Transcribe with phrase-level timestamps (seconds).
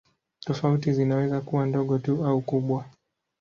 [0.39, 2.85] Tofauti zinaweza kuwa ndogo tu au kubwa.